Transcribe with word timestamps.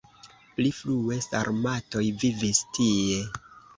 Pli 0.53 0.69
frue 0.77 1.19
sarmatoj 1.27 2.03
vivis 2.25 2.63
tie. 2.79 3.19